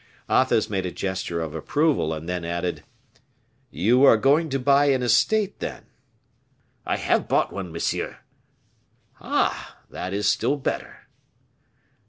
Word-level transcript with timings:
Athos 0.31 0.67
made 0.67 0.87
a 0.87 0.91
gesture 0.91 1.41
of 1.41 1.53
approval, 1.53 2.11
and 2.11 2.27
then 2.27 2.43
added: 2.43 2.83
"You 3.69 4.03
are 4.03 4.17
going 4.17 4.49
to 4.49 4.57
buy 4.57 4.85
an 4.85 5.03
estate, 5.03 5.59
then?" 5.59 5.83
"I 6.87 6.97
have 6.97 7.27
bought 7.27 7.53
one, 7.53 7.71
monsieur." 7.71 8.17
"Ah! 9.19 9.77
that 9.91 10.11
is 10.11 10.27
still 10.27 10.57
better." 10.57 11.01